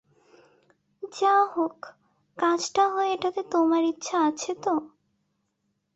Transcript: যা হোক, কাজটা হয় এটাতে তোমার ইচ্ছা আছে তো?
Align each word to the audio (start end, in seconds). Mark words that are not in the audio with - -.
যা 1.13 1.35
হোক, 1.53 1.77
কাজটা 2.37 2.83
হয় 2.89 3.09
এটাতে 3.13 3.41
তোমার 3.51 3.83
ইচ্ছা 3.83 4.17
আছে 4.27 4.51
তো? 4.63 4.73